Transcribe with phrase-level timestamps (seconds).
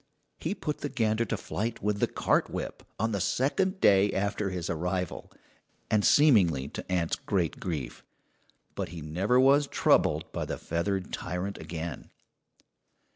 [0.39, 4.49] He put the gander to flight with the cart whip, on the second day after
[4.49, 5.31] his arrival,
[5.91, 8.03] and seemingly to aunt's great grief;
[8.73, 12.09] but he never was troubled by the feathered tyrant again.